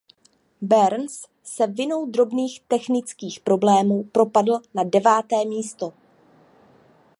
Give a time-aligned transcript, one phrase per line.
[0.61, 5.93] Burns se vinou drobných technických problémů propadl na deváté místo.